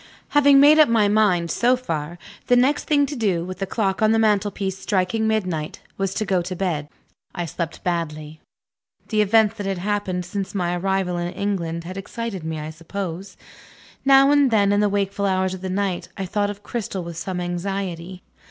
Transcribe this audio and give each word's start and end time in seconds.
Having 0.29 0.59
made 0.59 0.79
up 0.79 0.89
my 0.89 1.07
mind, 1.07 1.51
so 1.51 1.75
far, 1.75 2.17
the 2.47 2.55
next 2.55 2.85
thing 2.85 3.05
to 3.05 3.15
do 3.15 3.45
(with 3.45 3.59
the 3.59 3.67
clock 3.67 4.01
on 4.01 4.11
the 4.11 4.17
mantel 4.17 4.49
piece 4.49 4.75
striking 4.79 5.27
midnight) 5.27 5.79
was 5.95 6.15
to 6.15 6.25
go 6.25 6.41
to 6.41 6.55
bed. 6.55 6.89
I 7.35 7.45
slept 7.45 7.83
badly. 7.83 8.41
The 9.09 9.21
events 9.21 9.57
that 9.57 9.67
had 9.67 9.77
happened, 9.77 10.25
since 10.25 10.55
my 10.55 10.75
arrival 10.75 11.17
in 11.19 11.31
England, 11.33 11.83
had 11.83 11.97
excited 11.97 12.43
me 12.43 12.59
I 12.59 12.71
suppose. 12.71 13.37
Now 14.03 14.31
and 14.31 14.49
then, 14.49 14.71
in 14.71 14.79
the 14.79 14.89
wakeful 14.89 15.27
hours 15.27 15.53
of 15.53 15.61
the 15.61 15.69
night, 15.69 16.09
I 16.17 16.25
thought 16.25 16.49
of 16.49 16.63
Cristel 16.63 17.03
with 17.03 17.15
some 17.15 17.39
anxiety. 17.39 18.23